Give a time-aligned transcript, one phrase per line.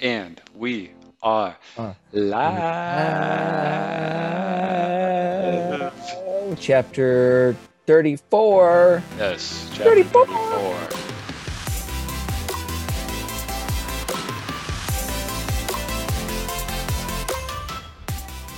[0.00, 0.90] And we
[1.22, 3.02] are Uh, live.
[6.60, 9.02] Chapter 34.
[9.18, 10.26] Yes, chapter 34.
[10.26, 10.88] 34.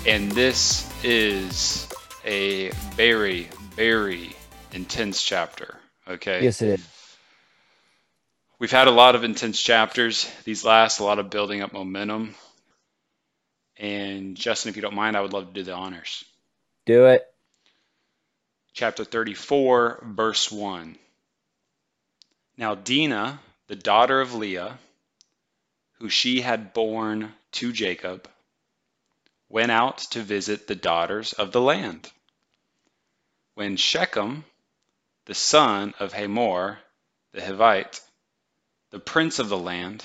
[0.07, 1.89] And this is
[2.25, 4.31] a very, very
[4.73, 5.77] intense chapter.
[6.09, 6.43] Okay.
[6.43, 6.90] Yes, it is.
[8.61, 10.31] We've had a lot of intense chapters.
[10.45, 12.35] These last, a lot of building up momentum.
[13.79, 16.27] And Justin, if you don't mind, I would love to do the honors.
[16.85, 17.27] Do it.
[18.75, 20.99] Chapter 34, verse 1.
[22.59, 24.79] Now, Dinah, the daughter of Leah,
[25.99, 28.29] who she had borne to Jacob,
[29.49, 32.11] went out to visit the daughters of the land.
[33.55, 34.45] When Shechem,
[35.25, 36.79] the son of Hamor,
[37.33, 38.03] the Hivite,
[38.91, 40.05] the prince of the land,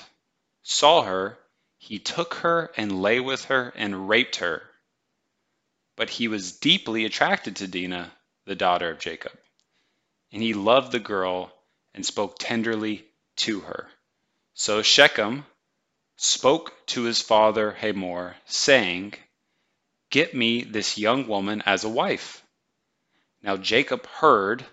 [0.64, 1.38] saw her,
[1.78, 4.64] he took her and lay with her and raped her.
[5.96, 8.12] But he was deeply attracted to Dinah,
[8.46, 9.38] the daughter of Jacob,
[10.32, 11.52] and he loved the girl
[11.94, 13.06] and spoke tenderly
[13.38, 13.90] to her.
[14.54, 15.46] So Shechem
[16.16, 19.16] spoke to his father Hamor, saying,
[20.10, 22.44] Get me this young woman as a wife.
[23.42, 24.66] Now Jacob heard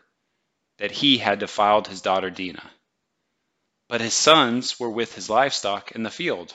[0.79, 2.71] that he had defiled his daughter Dinah.
[3.93, 6.55] But his sons were with his livestock in the field.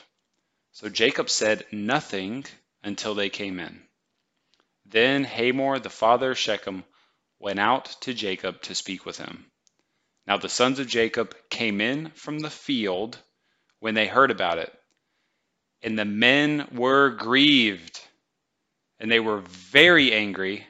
[0.71, 2.47] So Jacob said nothing
[2.81, 3.87] until they came in.
[4.87, 6.83] Then Hamor, the father of Shechem,
[7.37, 9.51] went out to Jacob to speak with him.
[10.25, 13.19] Now the sons of Jacob came in from the field
[13.81, 14.73] when they heard about it.
[15.83, 18.01] And the men were grieved,
[18.99, 20.65] and they were very angry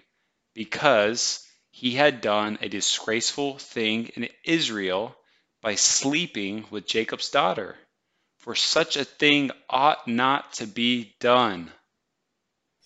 [0.53, 5.15] because he had done a disgraceful thing in Israel
[5.61, 7.75] by sleeping with Jacob's daughter.
[8.39, 11.71] For such a thing ought not to be done.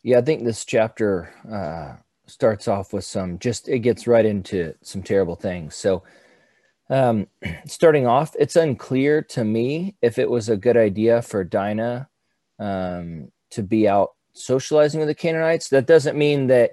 [0.04, 4.74] Yeah, I think this chapter uh, starts off with some just, it gets right into
[4.82, 5.76] some terrible things.
[5.76, 6.04] So,
[6.90, 7.28] um,
[7.66, 12.10] starting off, it's unclear to me if it was a good idea for Dinah
[12.60, 15.70] um, to be out socializing with the Canaanites.
[15.70, 16.72] That doesn't mean that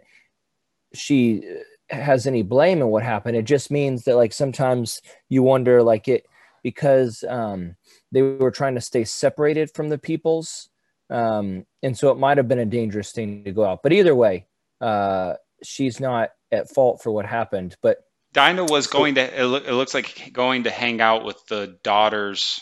[0.95, 1.43] she
[1.91, 3.37] has any blame in what happened.
[3.37, 6.27] It just means that, like, sometimes you wonder, like, it
[6.63, 7.77] because um,
[8.13, 10.69] they were trying to stay separated from the peoples.
[11.11, 13.83] Um, and so it might have been a dangerous thing to go out.
[13.83, 14.47] But either way,
[14.81, 17.77] uh, she's not at fault for what happened.
[17.83, 17.99] But
[18.33, 21.79] Dinah was going to, it, loo- it looks like going to hang out with the
[21.83, 22.61] daughters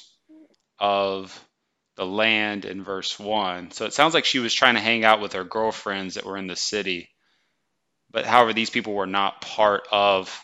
[0.78, 1.38] of
[1.97, 3.72] the land in verse 1.
[3.72, 6.36] So it sounds like she was trying to hang out with her girlfriends that were
[6.36, 7.09] in the city.
[8.16, 10.43] But however, these people were not part of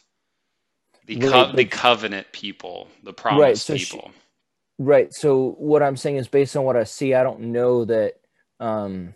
[1.07, 4.11] the, co- Right, the covenant people, the promised so she- people.
[4.79, 5.11] Right.
[5.11, 8.17] So what I'm saying is based on what I see, I don't know that
[8.61, 9.15] um,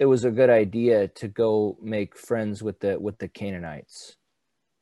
[0.00, 4.16] it was a good idea to go make friends with the with the Canaanites,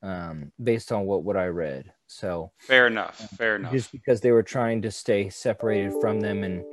[0.03, 1.93] um, based on what what I read.
[2.07, 3.19] So Fair enough.
[3.37, 3.73] Fair enough.
[3.73, 6.65] just because they were trying to stay separated from them and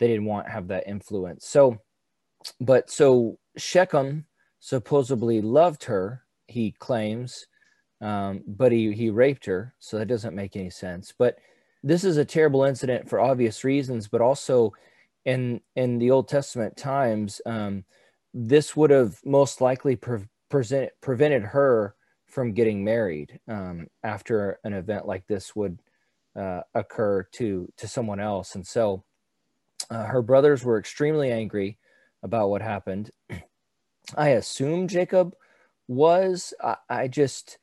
[0.00, 1.46] they didn't want to have that influence.
[1.46, 1.82] So,
[2.58, 4.24] but so Shechem
[4.60, 7.46] supposedly loved her, he claims,
[8.00, 9.74] um, but he, he raped her.
[9.78, 11.12] So that doesn't make any sense.
[11.16, 11.38] But
[11.82, 14.72] this is a terrible incident for obvious reasons, but also
[15.24, 17.84] in, in the Old Testament times, um,
[18.34, 21.94] this would have most likely pre- present, prevented her
[22.26, 25.80] from getting married um, after an event like this would
[26.36, 28.54] uh, occur to to someone else.
[28.54, 29.02] And so
[29.90, 31.78] uh, her brothers were extremely angry
[32.22, 33.10] about what happened.
[34.16, 35.34] I assume Jacob
[35.88, 36.54] was.
[36.62, 37.58] I, I just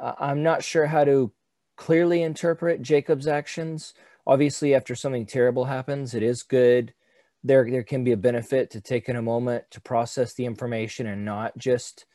[0.00, 1.32] I- I'm not sure how to
[1.76, 3.94] clearly interpret Jacob's actions.
[4.26, 6.94] Obviously, after something terrible happens, it is good.
[7.42, 11.24] There, there can be a benefit to taking a moment to process the information and
[11.24, 12.06] not just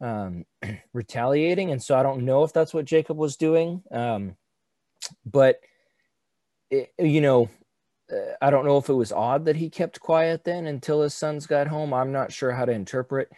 [0.00, 0.44] um,
[0.92, 1.72] retaliating.
[1.72, 3.82] And so I don't know if that's what Jacob was doing.
[3.90, 4.36] Um,
[5.26, 5.60] but,
[6.70, 7.63] it, you know, uh,
[8.40, 11.46] I don't know if it was odd that he kept quiet then until his sons
[11.46, 11.94] got home.
[11.94, 13.30] I'm not sure how to interpret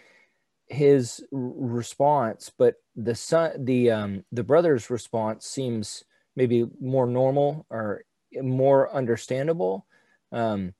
[0.67, 6.05] his response, but the son, the um, the brother's response seems
[6.35, 8.05] maybe more normal or
[8.43, 9.87] more understandable.
[10.33, 10.75] Um,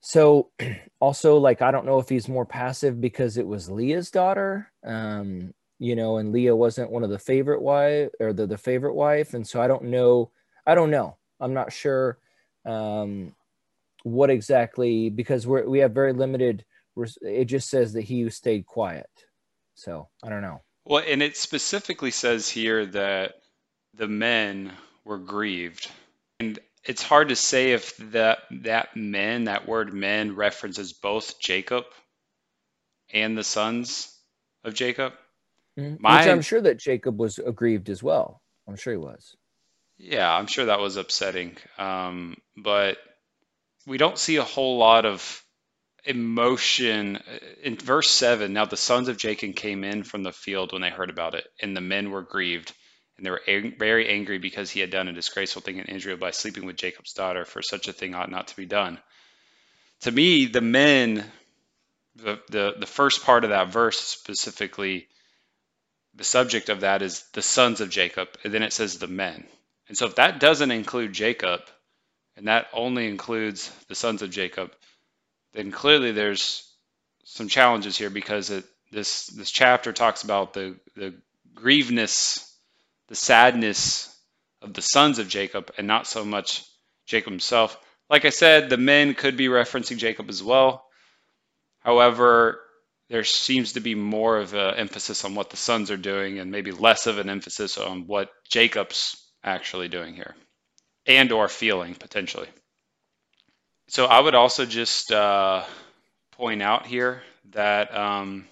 [0.00, 0.50] so
[1.00, 5.54] also like I don't know if he's more passive because it was Leah's daughter, um,
[5.78, 9.34] you know, and Leah wasn't one of the favorite wife or the, the favorite wife,
[9.34, 10.32] and so I don't know.
[10.66, 11.16] I don't know.
[11.38, 12.18] I'm not sure
[12.66, 13.34] um,
[14.02, 16.64] what exactly because we're we have very limited.
[17.22, 19.08] It just says that he stayed quiet,
[19.74, 20.60] so I don't know.
[20.84, 23.34] Well, and it specifically says here that
[23.94, 24.72] the men
[25.04, 25.90] were grieved.
[26.38, 31.84] And it's hard to say if that that men, that word men references both Jacob
[33.12, 34.16] and the sons
[34.64, 35.12] of Jacob.
[35.78, 36.02] Mm-hmm.
[36.02, 38.42] My, Which I'm sure that Jacob was aggrieved as well.
[38.66, 39.36] I'm sure he was.
[40.02, 41.56] Yeah, I'm sure that was upsetting.
[41.78, 42.98] Um, but
[43.86, 45.44] we don't see a whole lot of
[46.06, 47.22] emotion
[47.62, 50.88] in verse 7 now the sons of jacob came in from the field when they
[50.90, 52.72] heard about it and the men were grieved
[53.20, 56.16] and they were ang- very angry because he had done a disgraceful thing in Israel
[56.16, 58.98] by sleeping with Jacob's daughter, for such a thing ought not to be done.
[60.02, 61.30] To me, the men,
[62.16, 65.06] the, the, the first part of that verse specifically,
[66.14, 69.46] the subject of that is the sons of Jacob, and then it says the men.
[69.90, 71.62] And so if that doesn't include Jacob,
[72.36, 74.70] and that only includes the sons of Jacob,
[75.52, 76.72] then clearly there's
[77.24, 81.12] some challenges here because it, this this chapter talks about the the
[81.54, 82.56] grieveness
[83.08, 84.16] the sadness
[84.62, 86.64] of the sons of Jacob and not so much
[87.06, 87.76] Jacob himself.
[88.08, 90.86] Like I said, the men could be referencing Jacob as well.
[91.80, 92.60] However,
[93.08, 96.52] there seems to be more of an emphasis on what the sons are doing and
[96.52, 100.34] maybe less of an emphasis on what Jacob's actually doing here
[101.06, 102.48] and or feeling potentially.
[103.88, 105.64] So I would also just uh,
[106.32, 108.46] point out here that um,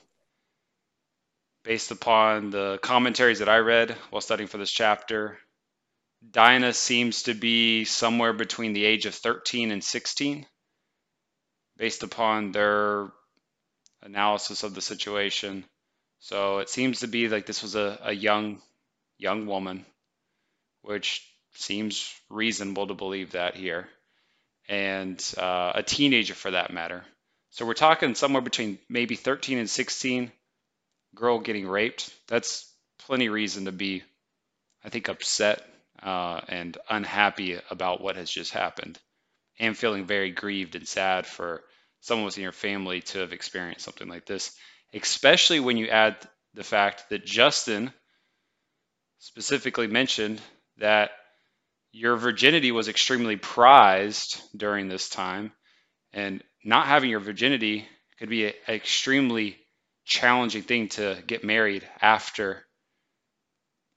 [1.63, 5.39] based upon the commentaries that I read while studying for this chapter,
[6.29, 10.47] Dinah seems to be somewhere between the age of 13 and 16,
[11.77, 13.13] based upon their
[14.03, 15.65] analysis of the situation.
[16.19, 18.61] So it seems to be like this was a, a young,
[19.19, 19.87] young woman,
[20.83, 23.89] which seems reasonable to believe that here,
[24.69, 27.05] and uh, a teenager for that matter.
[27.51, 30.31] So we're talking somewhere between maybe 13 and 16
[31.15, 34.03] girl getting raped, that's plenty reason to be,
[34.85, 35.63] I think, upset
[36.03, 38.99] uh, and unhappy about what has just happened,
[39.59, 41.65] and feeling very grieved and sad for
[42.01, 44.55] someone within your family to have experienced something like this,
[44.93, 46.17] especially when you add
[46.55, 47.93] the fact that Justin
[49.19, 50.41] specifically mentioned
[50.79, 51.11] that
[51.93, 55.53] your virginity was extremely prized during this time,
[56.13, 57.87] and not having your virginity
[58.19, 59.57] could be an extremely
[60.05, 62.65] challenging thing to get married after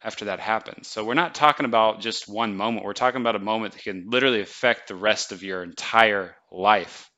[0.03, 0.87] after that happens.
[0.87, 2.85] So we're not talking about just one moment.
[2.85, 7.09] We're talking about a moment that can literally affect the rest of your entire life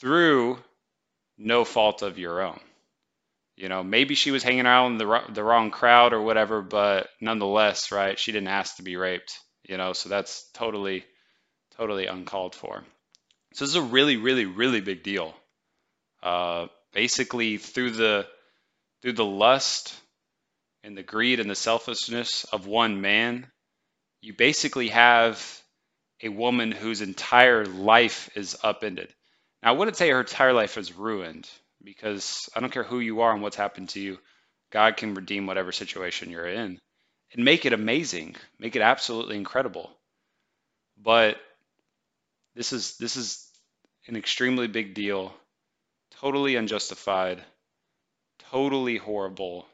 [0.00, 0.58] through
[1.38, 2.58] no fault of your own.
[3.60, 7.10] You know, maybe she was hanging out in the the wrong crowd or whatever, but
[7.20, 8.18] nonetheless, right?
[8.18, 9.38] She didn't ask to be raped.
[9.68, 11.04] You know, so that's totally,
[11.76, 12.82] totally uncalled for.
[13.52, 15.34] So this is a really, really, really big deal.
[16.22, 18.26] Uh, basically through the
[19.02, 19.94] through the lust
[20.82, 23.46] and the greed and the selfishness of one man,
[24.22, 25.62] you basically have
[26.22, 29.12] a woman whose entire life is upended.
[29.62, 31.46] Now, I wouldn't say her entire life is ruined
[31.82, 34.18] because I don't care who you are and what's happened to you,
[34.70, 36.78] God can redeem whatever situation you're in
[37.32, 39.90] and make it amazing, make it absolutely incredible.
[40.96, 41.38] But
[42.54, 43.48] this is this is
[44.06, 45.34] an extremely big deal
[46.20, 47.42] totally unjustified,
[48.50, 49.66] totally horrible.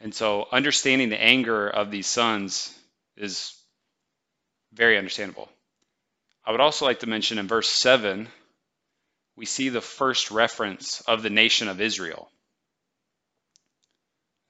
[0.00, 2.74] And so understanding the anger of these sons
[3.16, 3.54] is
[4.72, 5.48] very understandable.
[6.44, 8.28] I would also like to mention in verse 7,
[9.38, 12.28] we see the first reference of the nation of Israel.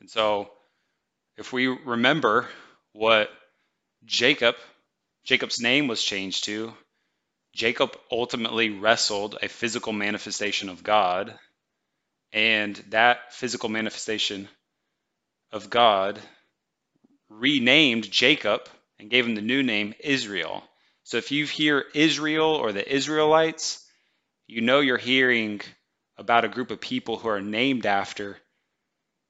[0.01, 0.51] And so
[1.37, 2.49] if we remember
[2.93, 3.29] what
[4.07, 4.57] Jacob,
[5.25, 6.73] Jacob's name was changed to,
[7.53, 11.39] Jacob ultimately wrestled a physical manifestation of God,
[12.33, 14.49] and that physical manifestation
[15.53, 16.19] of God
[17.29, 18.63] renamed Jacob
[18.99, 20.65] and gave him the new name Israel.
[21.03, 23.85] So if you hear Israel or the Israelites,
[24.49, 25.61] you know you're hearing
[26.17, 28.37] about a group of people who are named after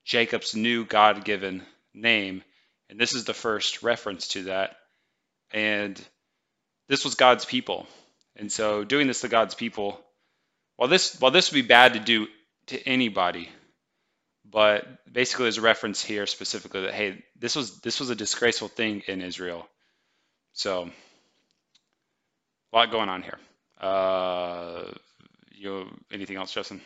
[0.04, 2.42] Jacob's new God given name.
[2.88, 4.76] And this is the first reference to that.
[5.50, 6.00] And
[6.88, 7.86] this was God's people.
[8.36, 10.00] And so doing this to God's people,
[10.76, 12.28] while this while this would be bad to do
[12.66, 13.48] to anybody,
[14.44, 18.68] but basically there's a reference here specifically that hey, this was this was a disgraceful
[18.68, 19.68] thing in Israel.
[20.52, 20.88] So
[22.72, 23.38] a lot going on here.
[23.80, 24.92] Uh,
[25.58, 26.80] you anything else, Justin?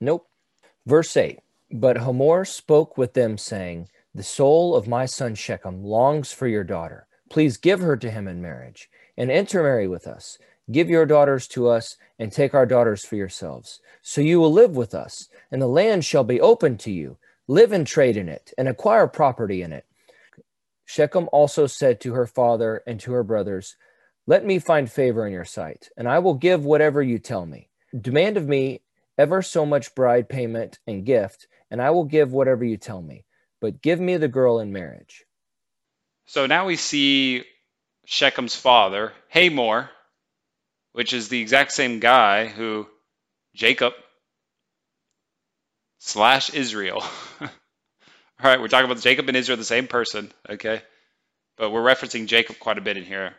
[0.00, 0.26] Nope.
[0.86, 1.40] Verse eight.
[1.70, 6.64] But Hamor spoke with them, saying, The soul of my son Shechem longs for your
[6.64, 7.06] daughter.
[7.28, 10.38] Please give her to him in marriage and intermarry with us.
[10.70, 13.80] Give your daughters to us, and take our daughters for yourselves.
[14.02, 17.18] So you will live with us, and the land shall be open to you.
[17.46, 19.86] Live and trade in it, and acquire property in it.
[20.84, 23.76] Shechem also said to her father and to her brothers,
[24.28, 27.68] Let me find favor in your sight, and I will give whatever you tell me.
[27.98, 28.80] Demand of me
[29.16, 33.24] ever so much bride payment and gift, and I will give whatever you tell me.
[33.60, 35.24] But give me the girl in marriage.
[36.26, 37.44] So now we see
[38.06, 39.90] Shechem's father, Hamor,
[40.92, 42.86] which is the exact same guy who
[43.54, 43.92] Jacob
[45.98, 47.02] slash Israel.
[47.40, 47.48] All
[48.42, 50.82] right, we're talking about Jacob and Israel, the same person, okay?
[51.56, 53.34] But we're referencing Jacob quite a bit in here.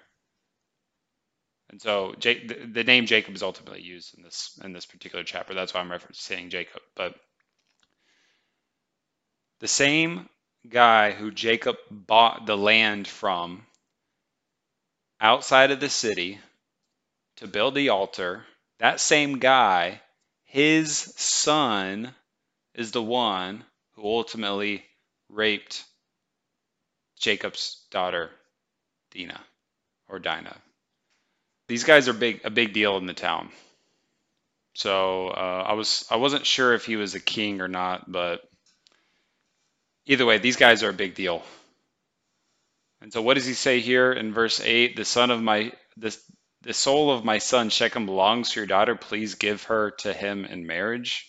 [1.69, 5.53] And so the, the name Jacob is ultimately used in this in this particular chapter.
[5.53, 6.81] That's why I'm referencing Jacob.
[6.95, 7.15] But
[9.59, 10.29] the same
[10.69, 13.65] guy who Jacob bought the land from
[15.19, 16.39] outside of the city
[17.38, 18.45] to build the altar,
[18.79, 20.01] that same guy,
[20.45, 22.13] his son
[22.74, 24.86] is the one who ultimately
[25.29, 25.83] raped
[27.19, 28.29] Jacob's daughter,
[29.12, 29.41] Dinah
[30.07, 30.55] or Dinah.
[31.67, 33.50] These guys are big, a big deal in the town.
[34.75, 38.41] So uh, I was, I wasn't sure if he was a king or not, but
[40.05, 41.43] either way, these guys are a big deal.
[43.01, 44.95] And so, what does he say here in verse eight?
[44.95, 46.15] The son of my, the,
[46.62, 48.95] the soul of my son Shechem belongs to your daughter.
[48.95, 51.27] Please give her to him in marriage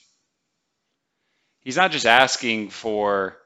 [1.68, 3.36] he's not just asking for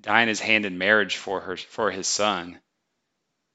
[0.00, 2.58] Dinah's hand in marriage for her for his son.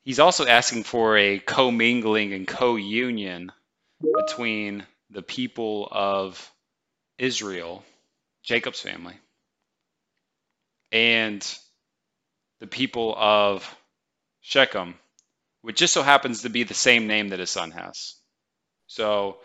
[0.04, 3.52] He's also asking for a commingling and co-union
[4.02, 6.52] between the people of
[7.18, 7.84] Israel,
[8.44, 9.16] Jacob's family,
[10.92, 11.46] and
[12.60, 13.76] the people of
[14.42, 14.96] Shechem,
[15.62, 18.16] which just so happens to be the same name that his son has.
[18.88, 19.38] So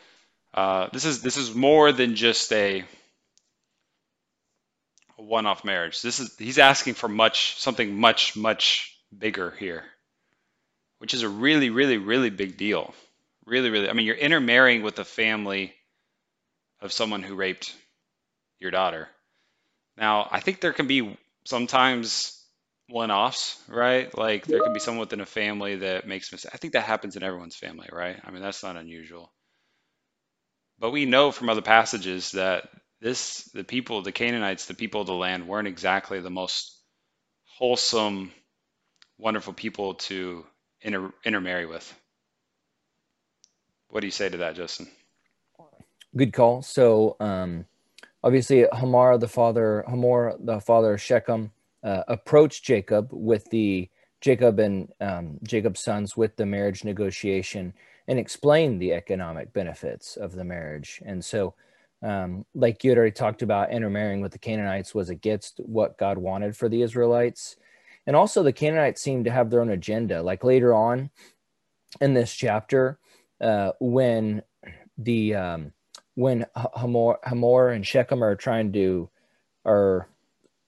[0.54, 2.82] uh, this is this is more than just a,
[5.18, 6.00] a one-off marriage.
[6.00, 9.84] This is he's asking for much something much much bigger here,
[10.98, 12.94] which is a really really really big deal.
[13.44, 13.88] Really really.
[13.88, 15.74] I mean, you're intermarrying with the family
[16.80, 17.74] of someone who raped
[18.58, 19.08] your daughter.
[19.96, 22.32] Now, I think there can be sometimes
[22.88, 24.16] one-offs, right?
[24.16, 26.54] Like there can be someone within a family that makes mistakes.
[26.54, 28.20] I think that happens in everyone's family, right?
[28.24, 29.32] I mean, that's not unusual.
[30.78, 32.68] But we know from other passages that
[33.00, 36.78] this, the people, the Canaanites, the people of the land, weren't exactly the most
[37.56, 38.30] wholesome,
[39.18, 40.44] wonderful people to
[40.86, 41.92] inter, intermarry with.
[43.90, 44.88] What do you say to that, Justin?
[46.16, 46.62] Good call.
[46.62, 47.66] So, um,
[48.22, 51.52] obviously, Hamar, the father, Hamor, the father of Shechem,
[51.82, 53.88] uh, approached Jacob with the
[54.20, 57.74] Jacob and um, Jacob's sons with the marriage negotiation
[58.08, 61.02] and explain the economic benefits of the marriage.
[61.04, 61.54] And so,
[62.02, 66.18] um, like you had already talked about, intermarrying with the Canaanites was against what God
[66.18, 67.56] wanted for the Israelites.
[68.06, 70.22] And also, the Canaanites seem to have their own agenda.
[70.22, 71.10] Like later on
[72.00, 72.98] in this chapter,
[73.40, 74.42] uh, when
[74.96, 75.72] the um,
[76.14, 79.10] when Hamor, Hamor and Shechem are trying to
[79.64, 80.08] are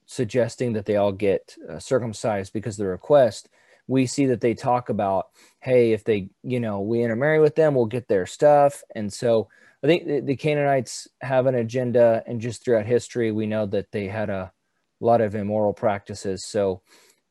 [0.07, 3.49] suggesting that they all get uh, circumcised because of the request,
[3.87, 5.29] we see that they talk about,
[5.61, 8.83] hey, if they, you know, we intermarry with them, we'll get their stuff.
[8.95, 9.49] And so
[9.83, 13.93] I think the, the Canaanites have an agenda, and just throughout history, we know that
[13.93, 14.53] they had a
[15.01, 16.45] lot of immoral practices.
[16.45, 16.83] So,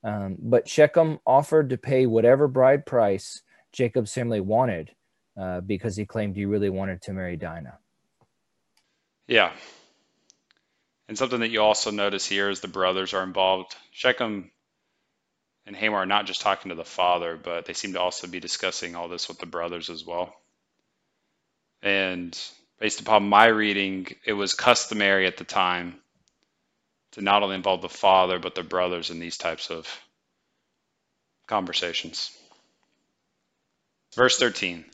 [0.04, 4.92] um, but Shechem offered to pay whatever bride price Jacob's family wanted
[5.39, 7.77] uh, because he claimed he really wanted to marry Dinah.
[9.27, 9.51] Yeah.
[11.08, 13.75] And something that you also notice here is the brothers are involved.
[13.92, 14.51] Shechem
[15.66, 18.39] and Hamor are not just talking to the father, but they seem to also be
[18.39, 20.34] discussing all this with the brothers as well.
[21.82, 22.38] And
[22.80, 26.00] based upon my reading, it was customary at the time
[27.17, 29.88] to not only involve the father, but the brothers in these types of
[31.47, 32.31] conversations.
[34.15, 34.86] Verse 13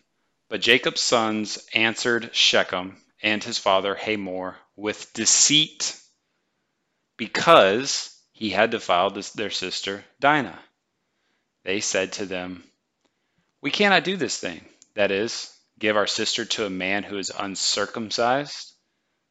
[0.48, 6.00] But Jacob's sons answered Shechem and his father Hamor with deceit
[7.18, 10.60] because he had defiled their sister Dinah.
[11.66, 12.64] They said to them,
[13.62, 14.64] We cannot do this thing,
[14.94, 18.72] that is, give our sister to a man who is uncircumcised,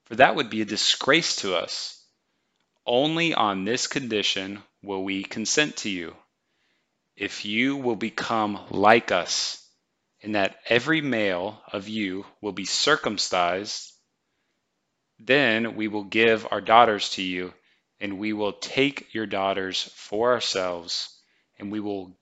[0.05, 2.02] for that would be a disgrace to us.
[2.87, 6.17] Only on this condition will we consent to you.
[7.17, 9.65] If you will become like us,
[10.21, 13.93] in that every male of you will be circumcised,
[15.19, 17.53] then we will give our daughters to you
[18.03, 21.17] and we will take your daughters for ourselves,
[21.57, 22.19] and we will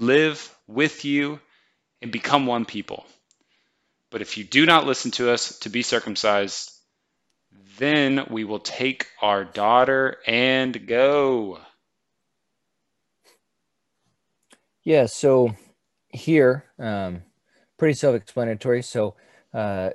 [0.00, 1.38] live with you
[2.02, 3.06] and become one people.
[4.10, 6.72] But if you do not listen to us to be circumcised,
[7.80, 11.58] then we will take our daughter and go.
[14.84, 15.54] Yeah, so
[16.10, 17.22] here, um,
[17.78, 18.82] pretty self-explanatory.
[18.82, 19.16] So
[19.54, 19.90] uh,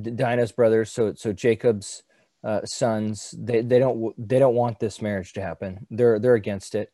[0.00, 2.02] Dinah's brothers, so so Jacob's
[2.42, 5.86] uh, sons, they, they don't they don't want this marriage to happen.
[5.90, 6.92] They're they're against it,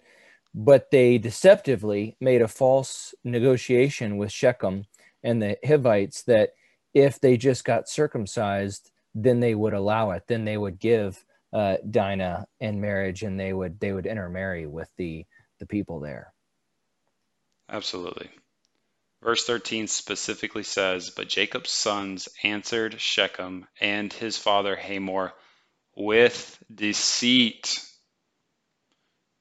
[0.54, 4.84] but they deceptively made a false negotiation with Shechem
[5.22, 6.50] and the Hivites that
[6.92, 10.24] if they just got circumcised, then they would allow it.
[10.26, 11.22] Then they would give
[11.52, 15.26] uh, Dinah in marriage, and they would they would intermarry with the
[15.58, 16.32] the people there.
[17.68, 18.30] Absolutely.
[19.22, 25.32] Verse 13 specifically says, But Jacob's sons answered Shechem and his father Hamor
[25.96, 27.84] with deceit.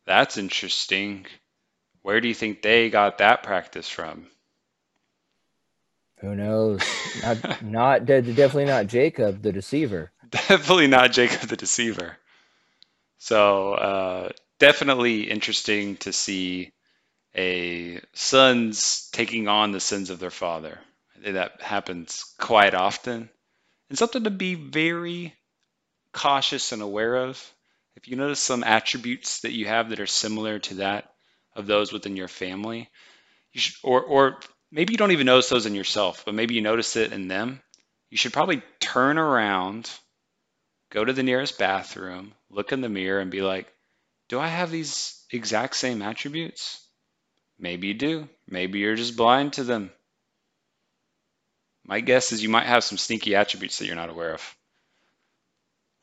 [0.06, 1.28] That's interesting.
[2.02, 4.28] Where do you think they got that practice from?
[6.20, 6.82] Who knows?
[7.22, 10.12] Not, not definitely not Jacob, the deceiver.
[10.30, 12.18] Definitely not Jacob the deceiver.
[13.20, 16.72] So uh, definitely interesting to see
[17.36, 20.80] a sons taking on the sins of their father.
[21.16, 23.30] I think that happens quite often,
[23.90, 25.34] and something to be very
[26.14, 27.54] cautious and aware of.
[27.96, 31.12] If you notice some attributes that you have that are similar to that
[31.56, 32.90] of those within your family,
[33.52, 34.40] you should, or or
[34.72, 37.62] maybe you don't even notice those in yourself, but maybe you notice it in them.
[38.10, 39.90] You should probably turn around,
[40.92, 43.72] go to the nearest bathroom, look in the mirror, and be like,
[44.30, 46.82] "Do I have these exact same attributes?"
[47.60, 48.30] Maybe you do.
[48.48, 49.92] Maybe you're just blind to them.
[51.86, 54.56] My guess is you might have some sneaky attributes that you're not aware of.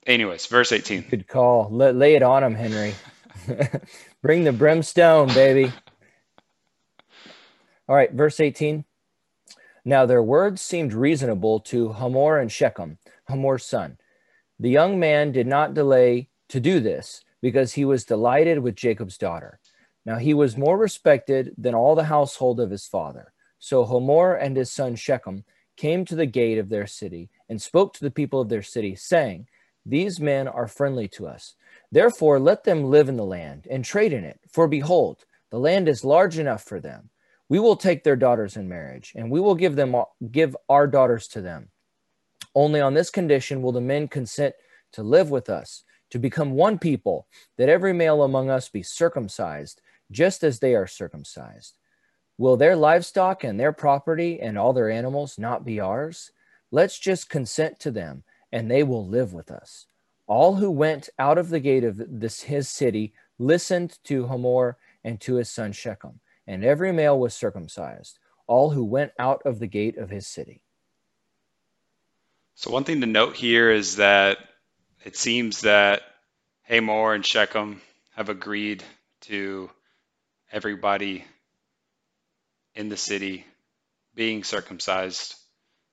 [0.06, 1.06] Anyways, verse 18.
[1.10, 1.70] Good call.
[1.70, 2.94] Lay it on him, Henry.
[4.22, 5.72] Bring the brimstone, baby.
[7.88, 8.84] All right, verse 18.
[9.84, 12.98] Now their words seemed reasonable to Hamor and Shechem,
[13.28, 13.98] Hamor's son.
[14.58, 19.18] The young man did not delay to do this because he was delighted with Jacob's
[19.18, 19.60] daughter.
[20.06, 23.32] Now he was more respected than all the household of his father.
[23.58, 25.44] So Hamor and his son Shechem
[25.76, 28.94] came to the gate of their city and spoke to the people of their city,
[28.94, 29.46] saying,
[29.84, 31.54] These men are friendly to us.
[31.92, 34.40] Therefore, let them live in the land and trade in it.
[34.50, 37.10] For behold, the land is large enough for them.
[37.48, 39.96] We will take their daughters in marriage, and we will give them
[40.30, 41.68] give our daughters to them.
[42.54, 44.54] Only on this condition will the men consent
[44.92, 47.26] to live with us, to become one people,
[47.58, 49.80] that every male among us be circumcised
[50.10, 51.78] just as they are circumcised.
[52.38, 56.30] Will their livestock and their property and all their animals not be ours?
[56.70, 59.86] Let's just consent to them, and they will live with us.
[60.26, 65.20] All who went out of the gate of this his city listened to Hamor and
[65.20, 69.66] to his son Shechem, and every male was circumcised, all who went out of the
[69.66, 70.62] gate of his city.
[72.54, 74.38] So one thing to note here is that
[75.04, 76.02] it seems that
[76.62, 77.80] Hamor and Shechem
[78.14, 78.82] have agreed
[79.22, 79.70] to
[80.52, 81.24] everybody
[82.74, 83.44] in the city
[84.14, 85.34] being circumcised.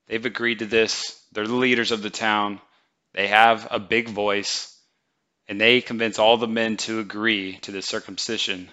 [0.07, 1.19] They've agreed to this.
[1.31, 2.61] They're the leaders of the town.
[3.13, 4.77] They have a big voice,
[5.47, 8.69] and they convince all the men to agree to the circumcision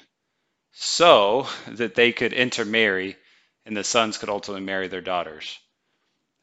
[0.73, 3.17] so that they could intermarry
[3.65, 5.59] and the sons could ultimately marry their daughters.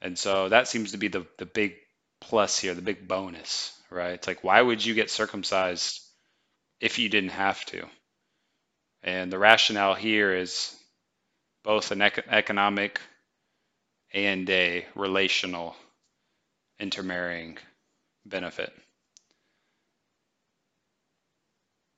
[0.02, 1.76] And so that seems to be the, the big
[2.22, 4.14] plus here, the big bonus, right?
[4.14, 6.02] It's like, why would you get circumcised
[6.80, 7.88] if you didn't have to?
[9.02, 10.76] And the rationale here is
[11.64, 13.00] both an economic
[14.14, 15.76] and a relational
[16.80, 17.58] intermarrying
[18.26, 18.74] benefit.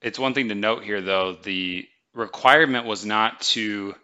[0.01, 1.87] It's one thing to note here, though, the
[2.17, 3.95] requirement was not to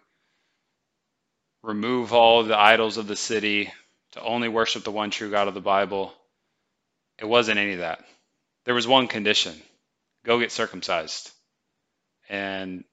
[1.62, 3.72] remove all of the idols of the city,
[4.12, 6.12] to only worship the one true God of the Bible.
[7.18, 8.04] It wasn't any of that.
[8.64, 9.54] There was one condition
[10.24, 11.30] go get circumcised.
[12.30, 12.84] And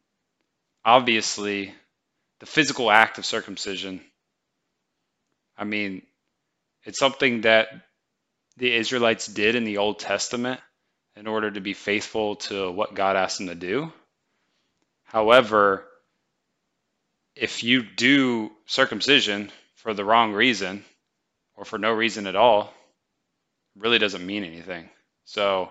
[0.84, 1.74] obviously
[2.40, 4.02] the physical act of circumcision.
[5.58, 6.02] I mean,
[6.84, 7.68] it's something that
[8.58, 10.60] the Israelites did in the Old Testament
[11.16, 13.94] in order to be faithful to what God asked them to do.
[15.12, 15.86] However,
[17.36, 20.86] if you do circumcision for the wrong reason
[21.58, 22.74] or for no reason at all,
[23.76, 24.89] really doesn't mean anything.
[25.26, 25.69] So,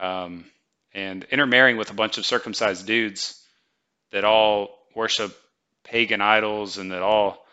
[0.00, 0.46] um,
[0.92, 3.40] and intermarrying with a bunch of circumcised dudes
[4.10, 5.38] that all worship
[5.84, 7.46] pagan idols and that all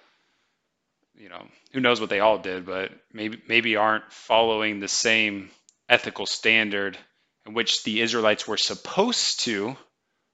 [1.15, 5.52] you know who knows what they all did but maybe maybe aren't following the same
[5.88, 6.97] ethical standard
[7.45, 9.78] in which the Israelites were supposed to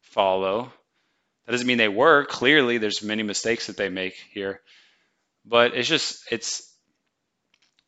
[0.10, 0.72] follow.
[1.46, 2.26] That doesn't mean they were.
[2.26, 4.62] Clearly there's many mistakes that they make here.
[5.46, 6.72] But it's just it's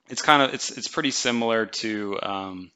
[0.10, 2.72] it's kind of it's it's pretty similar to um,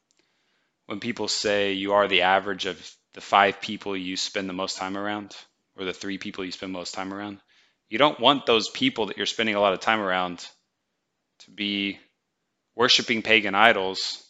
[0.85, 4.77] when people say you are the average of the five people you spend the most
[4.77, 5.35] time around
[5.77, 7.39] or the three people you spend most time around.
[7.89, 10.45] You don't want those people that you're spending a lot of time around
[11.39, 11.99] to be
[12.75, 14.23] worshiping pagan idols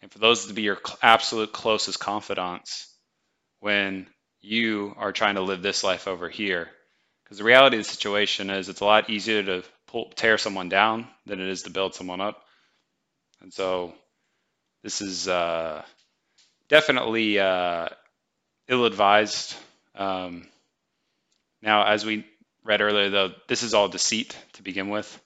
[0.00, 2.92] and for those to be your absolute closest confidants
[3.60, 4.06] when
[4.40, 6.68] you are trying to live this life over here.
[7.24, 10.68] Because the reality of the situation is it's a lot easier to pull, tear someone
[10.68, 12.42] down than it is to build someone up.
[13.42, 13.92] And so
[14.82, 15.82] this is uh,
[16.68, 17.88] definitely uh,
[18.68, 19.54] ill advised.
[19.94, 20.46] Um,
[21.60, 22.24] now, as we
[22.64, 25.20] read earlier, though, this is all deceit to begin with.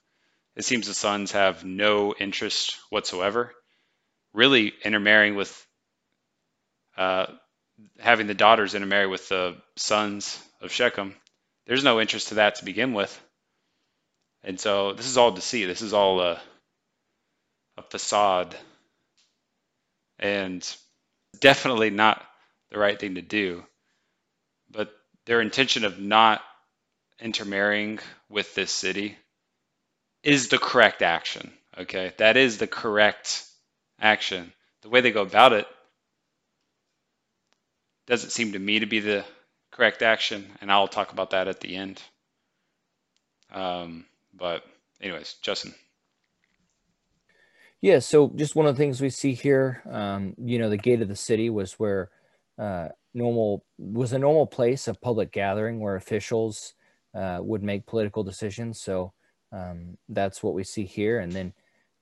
[0.57, 3.53] It seems the sons have no interest whatsoever,
[4.33, 5.67] really intermarrying with
[6.97, 7.27] uh,
[7.99, 11.15] having the daughters intermarry with the sons of Shechem.
[11.67, 13.21] There's no interest to that to begin with.
[14.45, 15.67] And so this is all deceit.
[15.67, 16.41] This is all a,
[17.77, 18.57] a facade.
[20.19, 20.69] And
[21.41, 22.25] definitely not
[22.71, 23.65] the right thing to do.
[24.71, 24.93] But
[25.27, 26.43] their intention of not
[27.21, 29.17] intermarrying with this city
[30.23, 31.53] is the correct action.
[31.79, 33.45] Okay, that is the correct
[34.01, 34.53] action.
[34.83, 35.67] The way they go about it
[38.07, 39.25] doesn't seem to me to be the
[39.71, 42.03] correct action, and I'll talk about that at the end.
[43.53, 44.65] Um, but,
[45.01, 45.75] anyways, Justin.
[47.81, 51.03] Yeah, so just one of the things we see here, um, you know, the gate
[51.03, 52.11] of the city was where
[52.59, 56.75] uh, normal was a normal place of public gathering where officials
[57.15, 58.81] uh, would make political decisions.
[58.81, 59.13] So
[59.53, 61.19] um, that's what we see here.
[61.19, 61.53] And then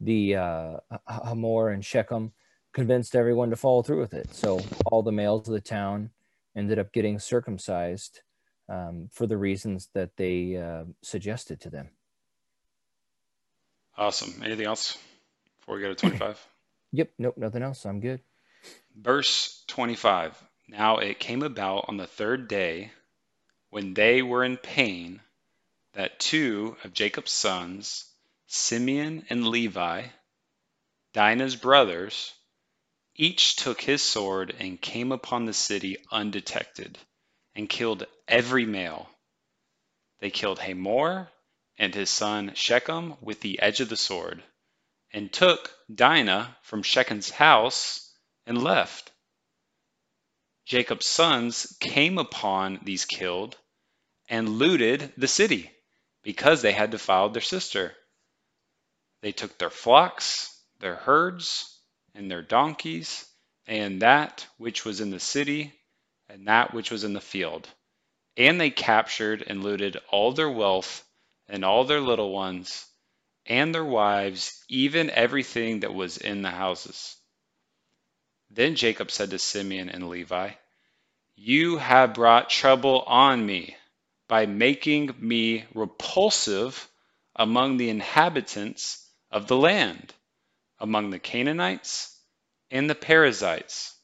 [0.01, 0.77] the uh,
[1.09, 2.33] Hamor and Shechem
[2.73, 4.35] convinced everyone to follow through with it.
[4.35, 6.11] So all the males of the town
[6.57, 8.21] ended up getting circumcised
[8.69, 11.91] um, for the reasons that they uh, suggested to them.
[13.97, 14.43] Awesome.
[14.45, 14.97] Anything else
[15.61, 16.47] before we go to 25?
[16.93, 17.11] yep.
[17.19, 17.37] Nope.
[17.37, 17.85] Nothing else.
[17.85, 18.21] I'm good.
[18.97, 20.41] Verse 25.
[20.69, 22.93] Now it came about on the third day
[23.71, 25.21] when they were in pain
[25.95, 28.05] that two of Jacob's sons,
[28.47, 30.05] Simeon and Levi,
[31.13, 32.33] Dinah's brothers,
[33.21, 36.99] each took his sword and came upon the city undetected
[37.55, 39.11] and killed every male.
[40.21, 41.31] They killed Hamor
[41.77, 44.43] and his son Shechem with the edge of the sword,
[45.13, 48.11] and took Dinah from Shechem's house
[48.47, 49.13] and left.
[50.65, 53.59] Jacob's sons came upon these killed
[54.31, 55.71] and looted the city
[56.23, 57.95] because they had defiled their sister.
[59.21, 61.80] They took their flocks, their herds,
[62.15, 63.27] and their donkeys,
[63.67, 65.73] and that which was in the city,
[66.29, 67.69] and that which was in the field.
[68.37, 71.05] And they captured and looted all their wealth,
[71.49, 72.87] and all their little ones,
[73.47, 77.17] and their wives, even everything that was in the houses.
[78.51, 80.51] Then Jacob said to Simeon and Levi,
[81.37, 83.77] You have brought trouble on me
[84.29, 86.89] by making me repulsive
[87.35, 90.15] among the inhabitants of the land,
[90.81, 92.17] among the Canaanites
[92.71, 93.95] and the Perizzites.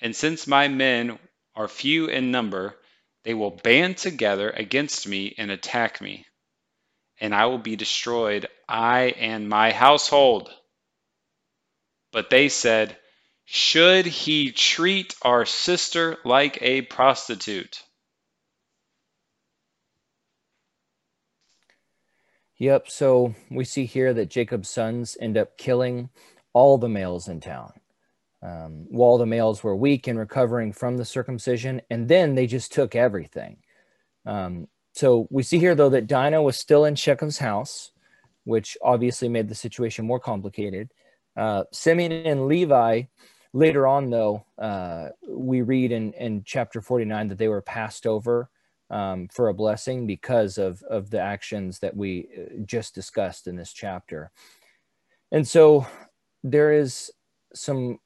[0.00, 1.18] And since my men
[1.54, 2.76] are few in number,
[3.24, 6.26] they will band together against me and attack me,
[7.18, 10.54] and I will be destroyed, I and my household.
[12.12, 12.96] But they said,
[13.44, 17.82] Should he treat our sister like a prostitute?
[22.60, 22.90] Yep.
[22.90, 26.10] So we see here that Jacob's sons end up killing
[26.52, 27.72] all the males in town.
[28.42, 32.72] Um, while the males were weak and recovering from the circumcision, and then they just
[32.72, 33.58] took everything.
[34.26, 37.92] Um, so we see here, though, that Dinah was still in Shechem's house,
[38.44, 40.92] which obviously made the situation more complicated.
[41.36, 43.04] Uh, Simeon and Levi,
[43.54, 48.50] later on, though, uh, we read in, in chapter 49 that they were passed over
[48.90, 53.56] um, for a blessing because of, of the actions that we uh, just discussed in
[53.56, 54.30] this chapter.
[55.32, 55.86] And so
[56.42, 57.10] there is
[57.54, 57.98] some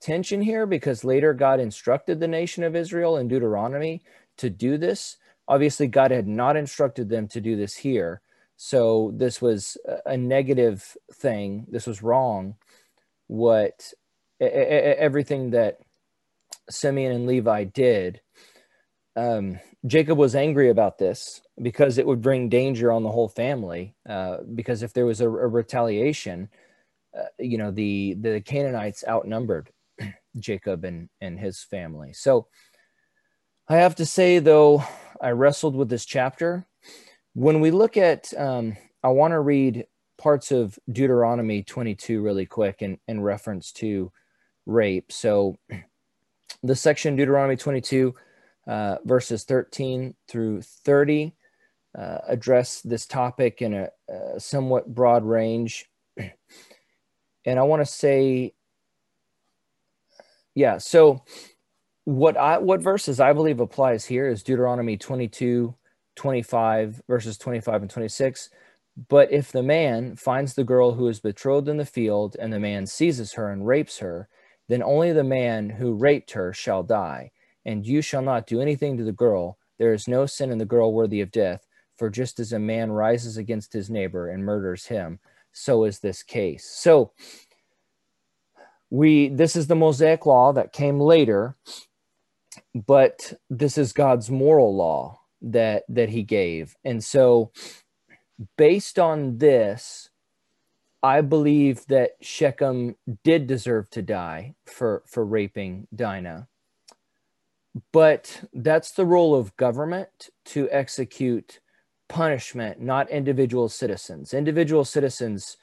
[0.00, 4.02] tension here because later God instructed the nation of Israel in Deuteronomy
[4.38, 5.18] to do this.
[5.46, 8.22] Obviously, God had not instructed them to do this here.
[8.56, 11.66] So this was a negative thing.
[11.68, 12.56] This was wrong.
[13.26, 13.92] What
[14.40, 15.78] everything that
[16.70, 18.21] Simeon and Levi did
[19.16, 23.94] um, Jacob was angry about this because it would bring danger on the whole family.
[24.08, 26.48] Uh, because if there was a, a retaliation,
[27.18, 29.70] uh, you know, the the Canaanites outnumbered
[30.38, 32.12] Jacob and and his family.
[32.12, 32.48] So
[33.68, 34.82] I have to say, though,
[35.20, 36.66] I wrestled with this chapter.
[37.34, 39.86] When we look at, um, I want to read
[40.18, 44.12] parts of Deuteronomy 22 really quick in, in reference to
[44.66, 45.10] rape.
[45.10, 45.56] So
[46.62, 48.14] the section Deuteronomy 22
[48.66, 51.34] uh, verses 13 through 30
[51.98, 55.86] uh, address this topic in a, a somewhat broad range.
[57.44, 58.54] And I want to say,
[60.54, 61.24] yeah, so
[62.04, 65.74] what I what verses I believe applies here is Deuteronomy 22,
[66.14, 68.50] 25, verses 25 and 26.
[69.08, 72.60] But if the man finds the girl who is betrothed in the field, and the
[72.60, 74.28] man seizes her and rapes her,
[74.68, 77.32] then only the man who raped her shall die,
[77.64, 79.58] and you shall not do anything to the girl.
[79.78, 82.90] There is no sin in the girl worthy of death, for just as a man
[82.90, 85.20] rises against his neighbor and murders him,
[85.52, 86.64] so is this case.
[86.64, 87.12] So
[88.90, 91.56] we this is the Mosaic law that came later,
[92.74, 96.76] but this is God's moral law that that he gave.
[96.84, 97.52] And so
[98.56, 100.10] based on this,
[101.02, 106.48] I believe that Shechem did deserve to die for for raping Dinah.
[107.92, 111.60] But that's the role of government to execute
[112.08, 114.34] punishment, not individual citizens.
[114.34, 115.56] Individual citizens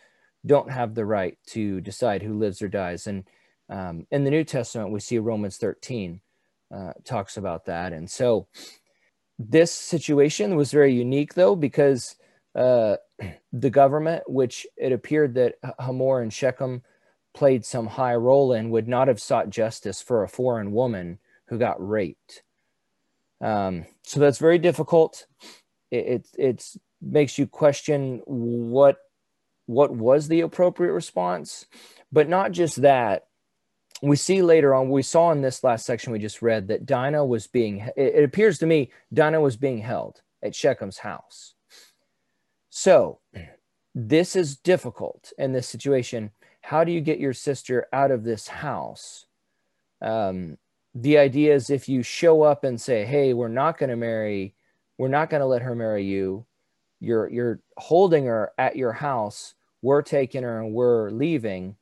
[0.46, 3.06] don't have the right to decide who lives or dies.
[3.06, 3.28] And
[3.70, 6.22] um, in the New Testament, we see Romans 13
[6.74, 7.94] uh, talks about that.
[7.94, 8.48] And so
[9.38, 12.16] this situation was very unique, though, because
[12.56, 12.96] uh,
[13.54, 16.82] the government, which it appeared that Hamor and Shechem
[17.36, 21.20] played some high role in, would not have sought justice for a foreign woman
[21.50, 22.44] who got raped.
[23.42, 25.26] Um, so that's very difficult.
[25.92, 26.66] It it
[27.02, 28.98] makes you question what
[29.66, 31.66] what was the appropriate response.
[32.12, 33.26] But not just that.
[34.02, 37.26] We see later on we saw in this last section we just read that dinah
[37.26, 41.56] was being it, it appears to me dinah was being held at shechem's house.
[42.70, 43.20] So
[43.94, 46.32] this is difficult in this situation.
[46.62, 49.26] How do you get your sister out of this house?
[50.02, 50.58] Um,
[50.96, 54.56] the idea is if you show up and say hey we're not going to marry
[55.00, 56.46] we're not going to let her marry you.
[57.00, 59.56] You're you're holding her at your house.
[59.82, 61.78] We're taking her and we're leaving.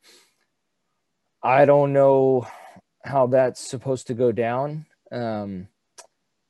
[1.42, 2.46] I don't know
[3.04, 4.86] how that's supposed to go down.
[5.10, 5.66] Um,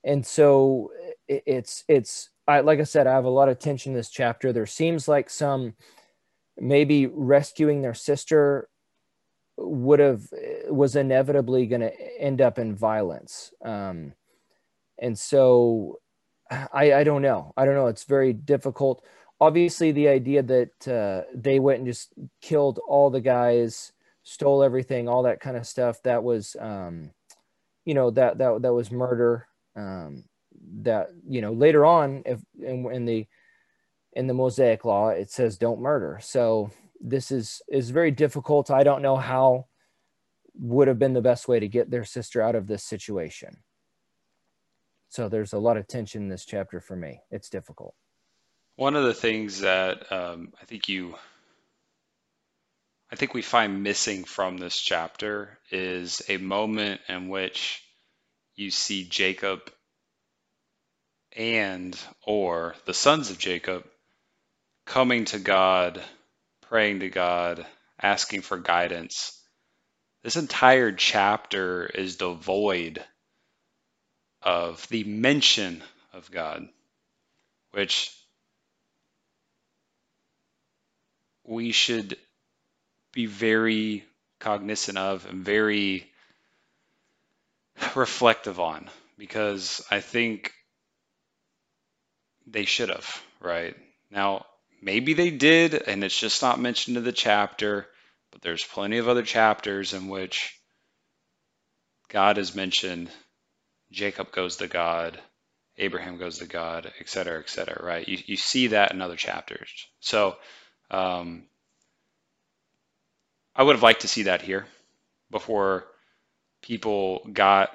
[0.05, 0.93] and so
[1.27, 4.11] it, it's it's I, like I said, I have a lot of tension in this
[4.11, 4.53] chapter.
[4.53, 5.75] There seems like some
[6.59, 8.69] maybe rescuing their sister
[9.59, 10.23] would have
[10.69, 13.53] was inevitably going to end up in violence.
[13.65, 14.13] Um,
[14.99, 15.99] and so
[16.51, 17.53] I, I don't know.
[17.57, 17.89] I don't know.
[17.89, 19.05] It's very difficult.
[19.41, 23.93] Obviously, the idea that uh, they went and just killed all the guys,
[24.23, 26.03] stole everything, all that kind of stuff.
[26.03, 27.11] That was, um,
[27.85, 29.47] you know, that that that was murder.
[29.77, 30.25] Um,
[30.83, 33.27] that you know later on, if in, in the
[34.13, 36.19] in the Mosaic law, it says don't murder.
[36.23, 38.71] So this is is very difficult.
[38.71, 39.67] I don't know how
[40.55, 43.59] would have been the best way to get their sister out of this situation.
[45.09, 47.21] So there's a lot of tension in this chapter for me.
[47.31, 47.95] It's difficult.
[48.77, 51.15] One of the things that um, I think you,
[53.11, 57.83] I think we find missing from this chapter is a moment in which
[58.55, 59.61] you see Jacob
[61.37, 63.85] and or the sons of Jacob
[64.85, 66.03] coming to God,
[66.69, 67.67] praying to God,
[68.01, 69.41] asking for guidance.
[70.23, 73.03] This entire chapter is devoid
[74.43, 76.69] of the mention of God,
[77.73, 78.15] which
[81.45, 82.17] we should
[83.13, 84.05] be very
[84.39, 86.07] cognizant of and very
[87.95, 90.53] reflective on because I think
[92.47, 93.75] they should have, right?
[94.11, 94.47] Now,
[94.81, 97.87] maybe they did, and it's just not mentioned in the chapter,
[98.33, 100.59] but there's plenty of other chapters in which
[102.09, 103.11] God is mentioned
[103.91, 105.19] Jacob goes to God,
[105.79, 108.07] Abraham goes to God, et cetera, et cetera, right?
[108.07, 109.87] You, you see that in other chapters.
[110.01, 110.37] So
[110.91, 111.45] um,
[113.55, 114.67] I would have liked to see that here
[115.31, 115.87] before
[116.63, 117.71] people got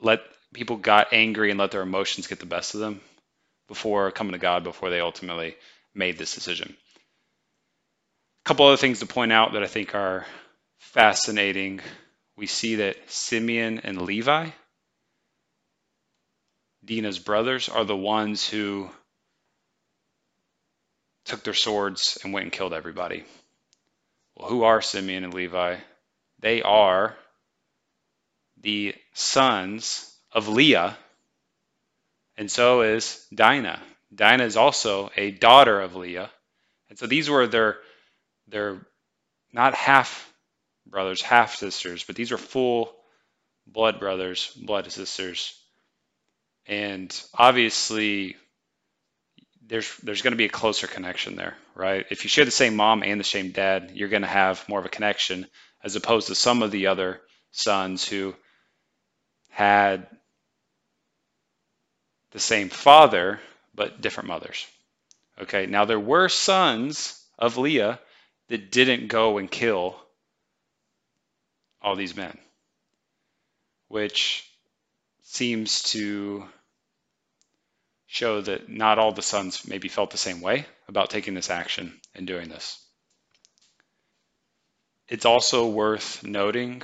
[0.00, 0.20] let
[0.54, 3.00] people got angry and let their emotions get the best of them
[3.68, 5.54] before coming to God before they ultimately
[5.94, 6.74] made this decision.
[8.44, 10.26] A couple other things to point out that I think are
[10.78, 11.80] fascinating.
[12.36, 14.50] We see that Simeon and Levi
[16.84, 18.90] Dinah's brothers are the ones who
[21.26, 23.24] took their swords and went and killed everybody.
[24.34, 25.76] Well, who are Simeon and Levi?
[26.38, 27.16] They are
[28.62, 30.96] the sons of Leah,
[32.36, 33.80] and so is Dinah.
[34.14, 36.30] Dinah is also a daughter of Leah.
[36.90, 37.78] And so these were their
[38.48, 38.86] their
[39.52, 40.32] not half
[40.86, 42.92] brothers, half sisters, but these are full
[43.66, 45.54] blood brothers, blood sisters
[46.66, 48.36] And obviously,
[49.66, 52.06] there's there's going to be a closer connection there, right?
[52.10, 54.78] If you share the same mom and the same dad, you're going to have more
[54.78, 55.46] of a connection
[55.82, 57.20] as opposed to some of the other
[57.52, 58.34] sons who
[59.50, 60.06] had
[62.32, 63.40] the same father
[63.80, 64.66] but different mothers.
[65.40, 67.98] Okay, now there were sons of Leah
[68.48, 69.96] that didn't go and kill
[71.80, 72.36] all these men,
[73.88, 74.46] which
[75.22, 76.44] seems to
[78.06, 81.98] show that not all the sons maybe felt the same way about taking this action
[82.14, 82.84] and doing this.
[85.08, 86.82] It's also worth noting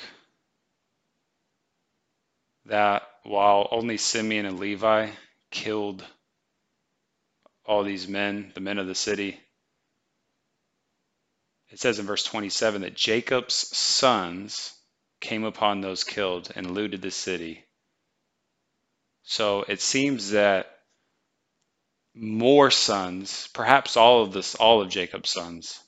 [2.64, 5.10] that while only Simeon and Levi
[5.50, 6.02] killed
[7.66, 9.40] all these men, the men of the city,
[11.70, 14.72] it says in verse 27 that Jacob's sons
[15.20, 17.64] came upon those killed and looted the city.
[19.24, 20.70] So it seems that
[22.14, 25.80] more sons, perhaps all of this, all of Jacob's sons,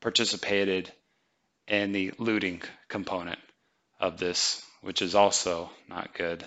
[0.00, 0.90] participated
[1.68, 3.38] in the looting component
[4.00, 6.44] of this, which is also not good.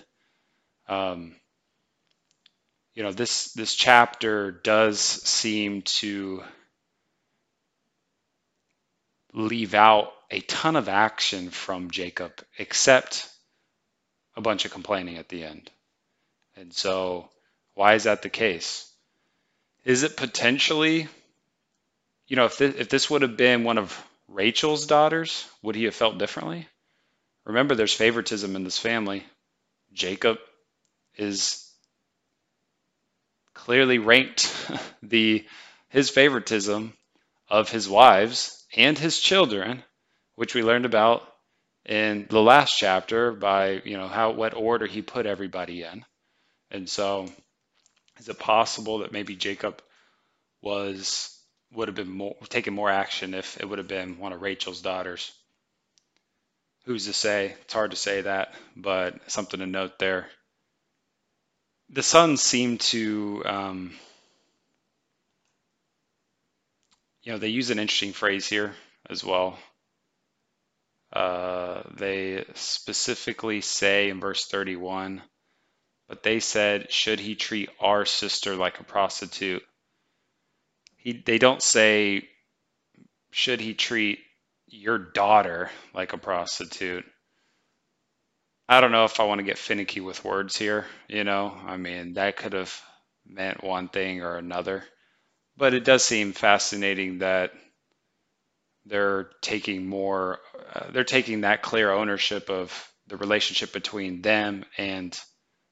[0.88, 1.36] Um,
[3.00, 6.44] you know, this this chapter does seem to
[9.32, 13.26] leave out a ton of action from Jacob, except
[14.36, 15.72] a bunch of complaining at the end.
[16.58, 17.30] And so,
[17.74, 18.92] why is that the case?
[19.86, 21.08] Is it potentially,
[22.28, 25.96] you know, if if this would have been one of Rachel's daughters, would he have
[25.96, 26.68] felt differently?
[27.46, 29.24] Remember, there's favoritism in this family.
[29.94, 30.38] Jacob
[31.16, 31.69] is
[33.60, 34.56] clearly ranked
[35.04, 35.46] the
[35.90, 36.94] his favoritism
[37.50, 39.84] of his wives and his children,
[40.36, 41.24] which we learned about
[41.86, 46.06] in the last chapter by you know how what order he put everybody in.
[46.72, 47.28] And so
[48.20, 49.82] is it possible that maybe Jacob
[50.62, 51.36] was
[51.74, 54.82] would have been more taken more action if it would have been one of Rachel's
[54.82, 55.32] daughters?
[56.86, 57.56] Who's to say?
[57.62, 60.28] It's hard to say that, but something to note there.
[61.92, 64.00] The sons seem to um,
[67.24, 68.74] you know, they use an interesting phrase here
[69.10, 69.58] as well.
[71.12, 75.22] Uh, they specifically say in verse 31,
[76.08, 79.64] but they said, should he treat our sister like a prostitute?
[80.98, 82.28] He, they don't say,
[83.32, 84.20] should he treat
[84.68, 87.06] your daughter like a prostitute?
[88.72, 90.86] I don't know if I want to get finicky with words here.
[91.08, 92.80] You know, I mean, that could have
[93.26, 94.84] meant one thing or another.
[95.58, 97.52] But it does seem fascinating that
[98.86, 100.38] they're taking more,
[100.72, 102.72] uh, they're taking that clear ownership of
[103.08, 105.20] the relationship between them and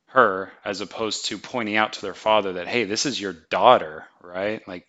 [0.08, 4.08] her, as opposed to pointing out to their father that, hey, this is your daughter,
[4.24, 4.68] right?
[4.68, 4.88] Like,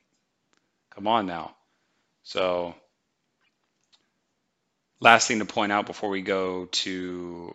[0.95, 1.55] come on now.
[2.23, 2.75] So,
[4.99, 7.55] last thing to point out before we go to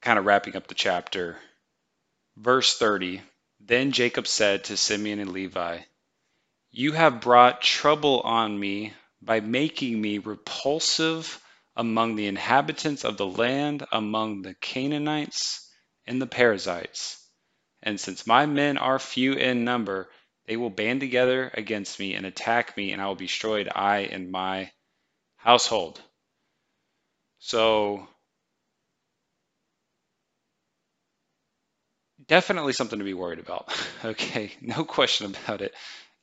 [0.00, 1.38] kind of wrapping up the chapter,
[2.36, 3.20] verse 30
[3.60, 5.80] Then Jacob said to Simeon and Levi,
[6.70, 11.42] you have brought trouble on me by making me repulsive
[11.74, 15.72] among the inhabitants of the land, among the Canaanites
[16.06, 17.24] and the Perizzites.
[17.82, 20.10] And since my men are few in number,
[20.46, 24.00] they will band together against me and attack me, and I will be destroyed, I
[24.00, 24.70] and my
[25.36, 26.00] household.
[27.38, 28.08] So,
[32.28, 33.72] definitely something to be worried about.
[34.04, 35.74] okay, no question about it.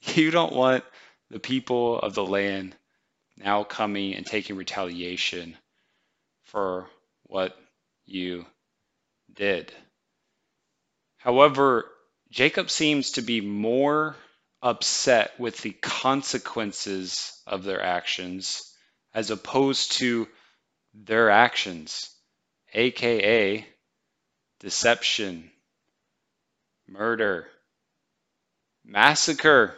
[0.02, 0.84] You don't want
[1.30, 2.76] the people of the land
[3.38, 5.58] now coming and taking retaliation
[6.44, 6.88] for
[7.24, 7.58] what
[8.06, 8.46] you
[9.34, 9.74] did.
[11.18, 11.92] However,
[12.30, 14.16] Jacob seems to be more
[14.62, 18.72] upset with the consequences of their actions
[19.14, 20.28] as opposed to
[20.94, 22.10] their actions,
[22.74, 23.66] aka
[24.60, 25.52] deception,
[26.88, 27.48] murder,
[28.86, 29.76] massacre.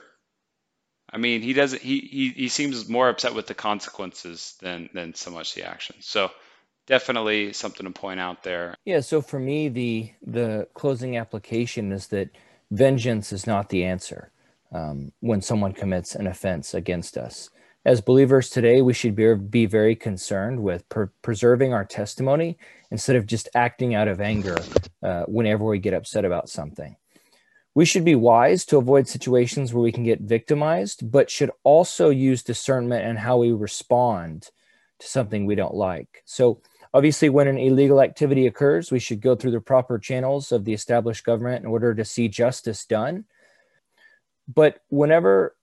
[1.10, 1.82] I mean, he doesn't.
[1.82, 5.96] He, he he seems more upset with the consequences than than so much the action.
[6.02, 6.32] So
[6.86, 8.76] definitely something to point out there.
[8.86, 9.00] Yeah.
[9.00, 12.30] So for me, the the closing application is that
[12.72, 14.32] vengeance is not the answer
[14.72, 17.50] um, when someone commits an offense against us.
[17.88, 22.58] As believers today, we should be, be very concerned with per- preserving our testimony
[22.92, 24.58] instead of just acting out of anger
[25.02, 26.98] uh, whenever we get upset about something.
[27.76, 32.10] We should be wise to avoid situations where we can get victimized, but should also
[32.10, 34.50] use discernment and how we respond
[35.00, 36.24] to something we don't like.
[36.26, 36.62] So
[36.94, 40.74] Obviously, when an illegal activity occurs, we should go through the proper channels of the
[40.74, 43.26] established government in order to see justice done.
[44.48, 45.57] But whenever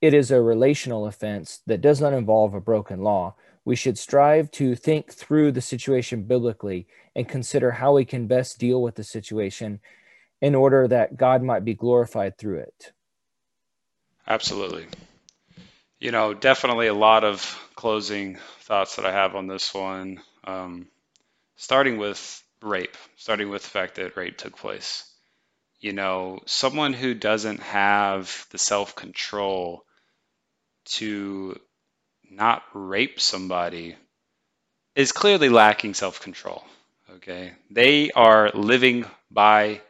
[0.00, 3.34] it is a relational offense that does not involve a broken law,
[3.64, 8.58] we should strive to think through the situation biblically and consider how we can best
[8.58, 9.80] deal with the situation
[10.40, 12.92] in order that God might be glorified through it.
[14.26, 14.86] Absolutely.
[15.98, 20.20] You know, definitely a lot of closing thoughts that I have on this one.
[20.44, 20.86] Um,
[21.56, 25.04] starting with rape, starting with the fact that rape took place.
[25.78, 29.84] You know, someone who doesn't have the self control
[30.84, 31.58] to
[32.30, 33.96] not rape somebody
[34.94, 36.64] is clearly lacking self control.
[37.16, 37.52] Okay.
[37.70, 39.80] They are living by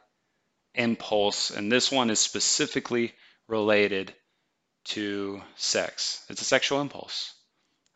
[0.74, 3.12] impulse, and this one is specifically
[3.46, 4.14] related
[4.84, 6.24] to sex.
[6.28, 7.34] It's a sexual impulse.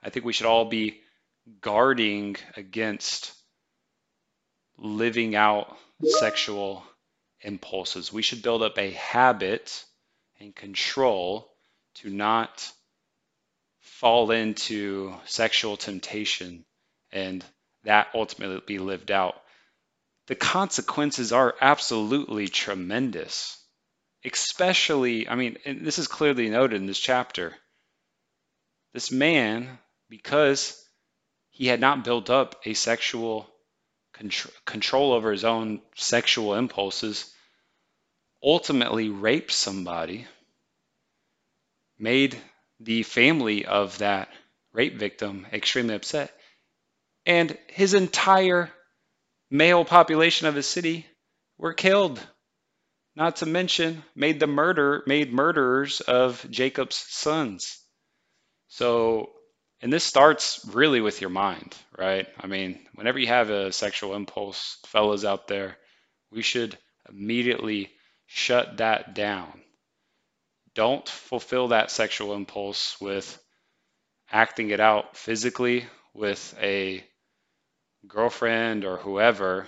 [0.02, 1.00] I think we should all be
[1.60, 3.32] guarding against
[4.78, 6.84] living out sexual
[7.40, 8.12] impulses.
[8.12, 9.84] We should build up a habit
[10.40, 11.50] and control
[11.96, 12.70] to not
[14.00, 16.64] fall into sexual temptation
[17.12, 17.44] and
[17.84, 19.40] that ultimately be lived out.
[20.26, 23.56] The consequences are absolutely tremendous,
[24.24, 27.54] especially, I mean, this is clearly noted in this chapter.
[28.94, 29.78] This man,
[30.08, 30.82] because
[31.50, 33.48] he had not built up a sexual
[34.66, 37.32] control over his own sexual impulses,
[38.42, 40.26] ultimately raped somebody,
[41.96, 42.36] made
[42.80, 44.28] the family of that
[44.72, 46.32] rape victim extremely upset.
[47.26, 48.70] And his entire
[49.50, 51.06] male population of his city
[51.58, 52.20] were killed.
[53.16, 57.78] Not to mention made the murder made murderers of Jacob's sons.
[58.68, 59.30] So
[59.80, 62.26] and this starts really with your mind, right?
[62.40, 65.76] I mean, whenever you have a sexual impulse, fellas out there,
[66.32, 66.76] we should
[67.08, 67.92] immediately
[68.26, 69.63] shut that down
[70.74, 73.38] don't fulfill that sexual impulse with
[74.30, 77.04] acting it out physically with a
[78.06, 79.66] girlfriend or whoever.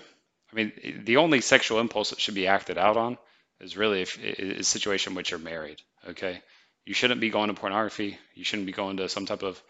[0.52, 3.18] I mean, the only sexual impulse that should be acted out on
[3.60, 5.80] is really if a situation in which you're married.
[6.08, 6.40] Okay,
[6.84, 8.18] you shouldn't be going to pornography.
[8.34, 9.60] You shouldn't be going to some type of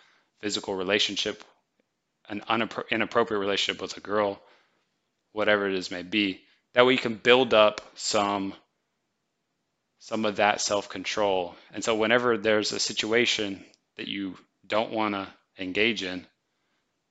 [0.40, 1.42] physical relationship,
[2.28, 2.42] an
[2.90, 4.40] inappropriate relationship with a girl,
[5.32, 6.40] whatever it is may be.
[6.74, 8.54] That way you can build up some
[10.06, 11.56] some of that self control.
[11.74, 13.64] And so, whenever there's a situation
[13.96, 15.26] that you don't want to
[15.58, 16.24] engage in,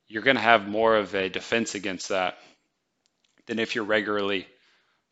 [0.07, 2.37] you're going to have more of a defense against that
[3.47, 4.47] than if you're regularly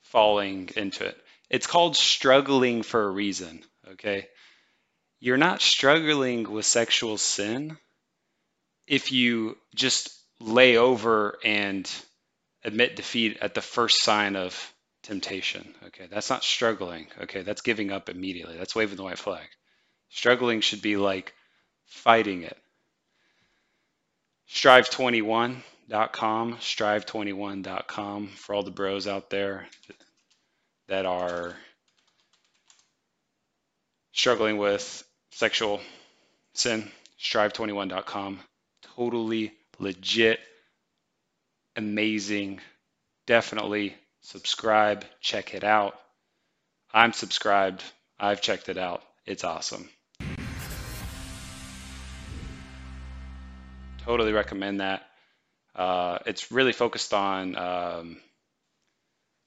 [0.04, 1.18] falling into it.
[1.50, 3.62] It's called struggling for a reason,
[3.92, 4.28] okay?
[5.20, 7.78] You're not struggling with sexual sin
[8.88, 10.10] if you just
[10.40, 11.90] lay over and
[12.64, 14.73] admit defeat at the first sign of
[15.04, 15.74] temptation.
[15.88, 17.08] Okay, that's not struggling.
[17.22, 18.58] Okay, that's giving up immediately.
[18.58, 19.48] That's waving the white flag.
[20.10, 21.34] Struggling should be like
[21.86, 22.58] fighting it.
[24.50, 29.68] Strive21.com, strive21.com for all the bros out there
[30.88, 31.56] that are
[34.12, 35.80] struggling with sexual
[36.54, 36.92] sin.
[37.20, 38.40] Strive21.com.
[38.96, 40.40] Totally legit,
[41.76, 42.62] amazing,
[43.26, 45.96] definitely subscribe, check it out.
[46.94, 47.84] I'm subscribed.
[48.20, 49.04] I've checked it out.
[49.26, 49.90] It's awesome.
[54.06, 55.04] Totally recommend that.
[55.76, 58.18] Uh, it's really focused on um,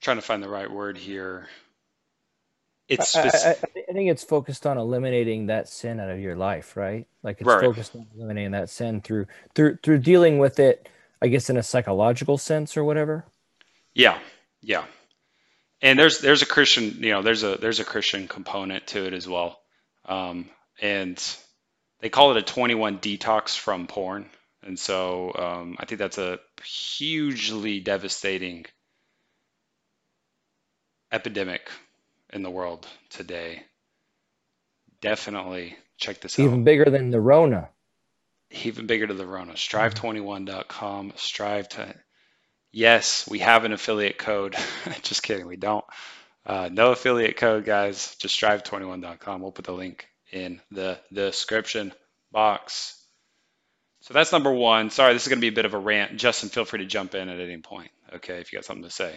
[0.01, 1.47] trying to find the right word here.
[2.87, 6.77] It's I, I, I, think it's focused on eliminating that sin out of your life,
[6.77, 7.05] right?
[7.21, 7.61] Like it's right.
[7.61, 10.87] focused on eliminating that sin through through through dealing with it,
[11.21, 13.25] I guess, in a psychological sense or whatever.
[13.93, 14.19] Yeah,
[14.67, 14.83] yeah.
[15.81, 19.13] And there's there's a Christian, you know, there's a there's a Christian component to it
[19.13, 19.57] as well.
[20.05, 20.49] Um,
[20.81, 21.17] and
[22.01, 24.29] they call it a 21 detox from porn.
[24.63, 28.65] And so um, I think that's a hugely devastating
[31.11, 31.71] epidemic
[32.33, 33.63] in the world today.
[34.99, 36.51] Definitely check this Even out.
[36.51, 37.69] Even bigger than the Rona.
[38.63, 39.53] Even bigger than the Rona.
[39.53, 41.13] Strive21.com.
[41.15, 41.95] Strive to
[42.71, 44.55] Yes, we have an affiliate code.
[45.01, 45.85] just kidding, we don't.
[46.45, 48.15] Uh, no affiliate code, guys.
[48.19, 49.41] Just strive21.com.
[49.41, 51.93] We'll put the link in the, the description
[52.31, 52.93] box.
[54.01, 54.89] So that's number one.
[54.89, 56.17] Sorry, this is going to be a bit of a rant.
[56.17, 58.89] Justin, feel free to jump in at any point, okay, if you got something to
[58.89, 59.13] say.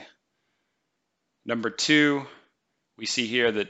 [1.45, 2.27] Number two,
[2.99, 3.69] we see here that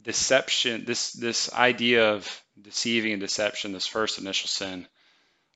[0.00, 4.86] deception, this, this idea of deceiving and deception, this first initial sin,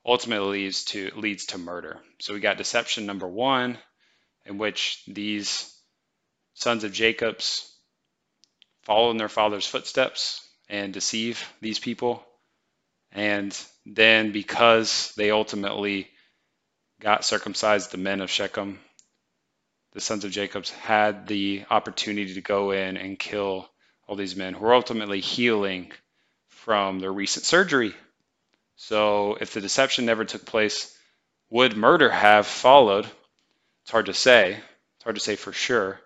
[0.04, 2.00] ultimately leads to leads to murder.
[2.20, 3.78] So we got deception number one,
[4.46, 5.74] in which these
[6.54, 7.72] sons of Jacob's
[8.82, 12.24] follow in their father's footsteps and deceive these people.
[13.12, 16.08] And then because they ultimately
[17.00, 18.80] got circumcised, the men of Shechem,
[19.92, 23.68] the sons of Jacob's had the opportunity to go in and kill
[24.06, 25.92] all these men who were ultimately healing
[26.48, 27.94] from their recent surgery.
[28.80, 30.96] So if the deception never took place,
[31.50, 33.06] would murder have followed?
[33.82, 34.52] It's hard to say.
[34.52, 36.00] It's hard to say for sure,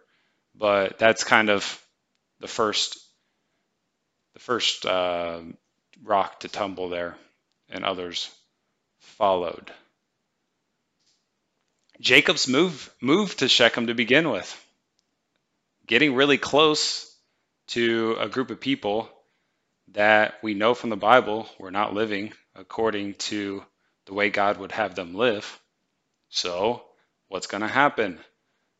[0.55, 1.81] but that's kind of
[2.41, 2.99] the first
[4.33, 5.41] the first uh,
[6.03, 7.15] rock to tumble there,
[7.69, 8.31] and others
[9.01, 9.71] followed.
[12.01, 14.51] Jacob's move moved to Shechem to begin with,
[15.87, 17.15] getting really close
[17.69, 19.11] to a group of people
[19.93, 23.65] that we know from the Bible were not living according to
[24.07, 25.61] the way God would have them live.
[26.29, 26.83] So,
[27.29, 28.19] what's going to happen?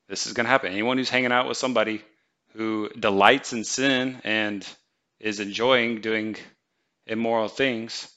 [0.09, 0.73] This is going to happen.
[0.73, 2.03] Anyone who's hanging out with somebody
[2.55, 4.67] who delights in sin and
[5.21, 6.37] is enjoying doing
[7.07, 8.13] immoral things,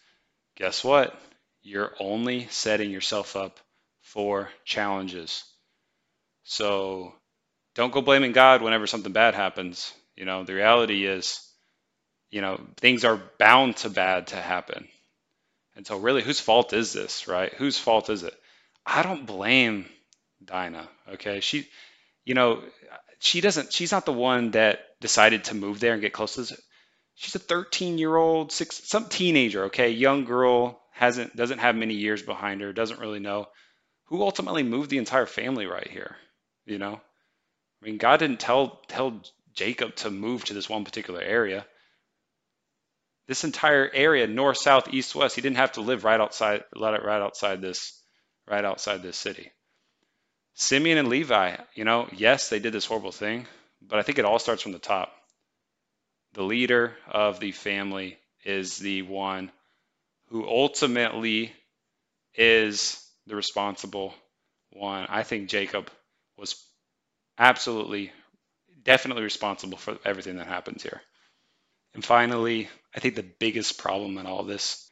[0.56, 1.20] guess what?
[1.62, 3.60] You're only setting yourself up
[4.02, 5.44] for challenges.
[6.44, 7.14] So
[7.74, 9.94] don't go blaming God whenever something bad happens.
[10.16, 11.42] You know, the reality is,
[12.36, 14.90] you know, things are bound to bad to happen.
[15.78, 17.54] And so really whose fault is this, right?
[17.54, 18.34] Whose fault is it?
[18.86, 19.86] I don't blame
[20.44, 21.40] Dinah, okay?
[21.40, 21.66] She
[22.26, 22.62] you know,
[23.20, 26.42] she doesn't she's not the one that decided to move there and get close to
[26.42, 26.62] this.
[27.14, 31.94] She's a 13 year old, six some teenager, okay, young girl, hasn't doesn't have many
[31.94, 33.48] years behind her, doesn't really know
[34.08, 36.18] who ultimately moved the entire family right here,
[36.66, 37.00] you know?
[37.82, 39.22] I mean, God didn't tell tell
[39.54, 41.66] Jacob to move to this one particular area.
[43.28, 46.94] This entire area, north, south, east, west, he didn't have to live right outside Let
[46.94, 48.02] it right outside this
[48.48, 49.52] right outside this city.
[50.54, 53.48] Simeon and Levi, you know, yes, they did this horrible thing,
[53.82, 55.12] but I think it all starts from the top.
[56.34, 59.52] The leader of the family is the one
[60.28, 61.54] who ultimately
[62.36, 64.14] is the responsible
[64.72, 65.08] one.
[65.10, 65.90] I think Jacob
[66.38, 66.56] was
[67.38, 68.12] absolutely,
[68.84, 71.02] definitely responsible for everything that happens here.
[71.96, 74.92] And finally, I think the biggest problem in all this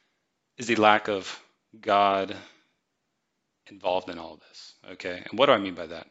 [0.56, 1.40] is the lack of
[1.78, 2.34] God
[3.70, 4.74] involved in all this.
[4.92, 6.06] Okay, and what do I mean by that?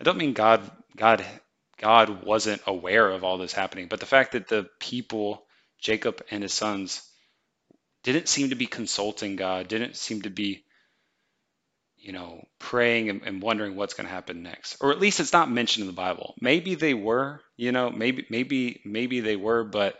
[0.00, 0.62] I don't mean God,
[0.96, 1.24] God,
[1.78, 5.44] God wasn't aware of all this happening, but the fact that the people,
[5.80, 7.02] Jacob and his sons,
[8.04, 10.64] didn't seem to be consulting God, didn't seem to be,
[11.96, 15.32] you know, praying and, and wondering what's going to happen next, or at least it's
[15.32, 16.34] not mentioned in the Bible.
[16.40, 19.98] Maybe they were, you know, maybe, maybe, maybe they were, but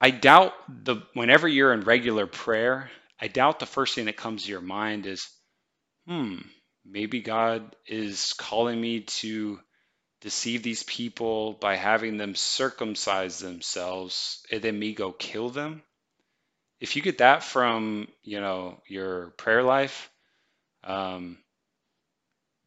[0.00, 2.90] I doubt the whenever you're in regular prayer,
[3.20, 5.28] I doubt the first thing that comes to your mind is,
[6.06, 6.36] hmm,
[6.86, 9.60] maybe God is calling me to
[10.22, 15.82] deceive these people by having them circumcise themselves and then me go kill them.
[16.78, 20.10] If you get that from, you know, your prayer life,
[20.82, 21.36] um,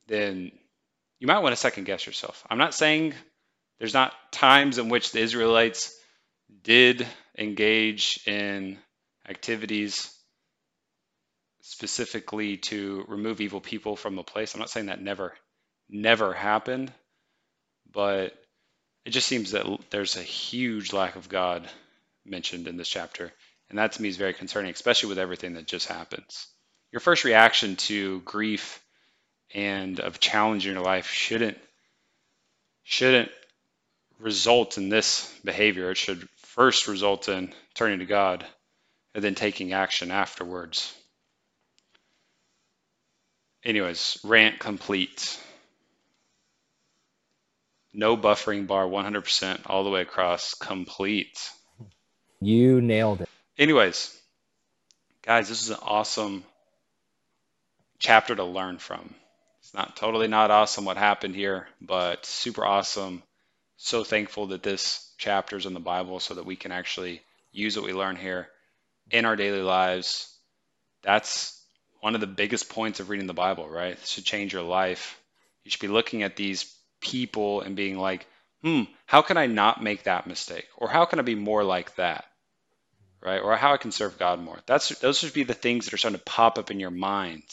[0.07, 0.51] then
[1.19, 2.45] you might want to second guess yourself.
[2.49, 3.13] I'm not saying
[3.79, 5.97] there's not times in which the Israelites
[6.61, 7.07] did
[7.37, 8.77] engage in
[9.27, 10.13] activities
[11.61, 14.53] specifically to remove evil people from the place.
[14.53, 15.33] I'm not saying that never,
[15.89, 16.91] never happened,
[17.91, 18.33] but
[19.05, 21.67] it just seems that there's a huge lack of God
[22.25, 23.31] mentioned in this chapter.
[23.69, 26.47] And that to me is very concerning, especially with everything that just happens.
[26.91, 28.83] Your first reaction to grief
[29.53, 31.57] and of challenge in your life shouldn't
[32.83, 33.31] shouldn't
[34.23, 35.91] result in this behavior.
[35.91, 38.45] It should first result in turning to God
[39.13, 40.95] and then taking action afterwards.
[43.63, 45.39] Anyways, rant complete.
[47.93, 51.49] No buffering bar, 100% all the way across, complete.
[52.41, 53.29] You nailed it.
[53.57, 54.19] Anyways,
[55.21, 56.43] guys, this is an awesome
[57.99, 59.13] chapter to learn from.
[59.59, 63.21] It's not totally not awesome what happened here, but super awesome.
[63.77, 67.21] So thankful that this chapter is in the Bible so that we can actually
[67.51, 68.47] use what we learn here
[69.11, 70.33] in our daily lives.
[71.01, 71.59] That's
[72.01, 73.97] one of the biggest points of reading the Bible, right?
[73.97, 75.19] This should change your life.
[75.63, 78.25] You should be looking at these people and being like,
[78.61, 80.67] hmm, how can I not make that mistake?
[80.77, 82.25] Or how can I be more like that?
[83.21, 83.39] Right?
[83.39, 84.59] Or how I can serve God more.
[84.65, 87.43] That's those should be the things that are starting to pop up in your mind.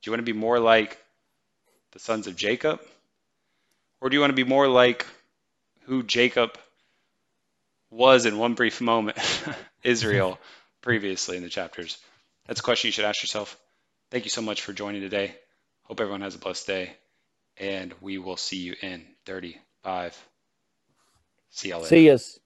[0.00, 0.98] Do you want to be more like
[1.92, 2.80] the sons of Jacob?
[4.02, 5.06] Or do you want to be more like
[5.82, 6.58] who Jacob
[7.88, 9.16] was in one brief moment,
[9.84, 10.40] Israel,
[10.82, 11.98] previously in the chapters?
[12.48, 13.56] That's a question you should ask yourself.
[14.10, 15.36] Thank you so much for joining today.
[15.84, 16.96] Hope everyone has a blessed day,
[17.58, 20.20] and we will see you in 35.
[21.50, 21.88] See y'all later.
[21.90, 22.40] See yous.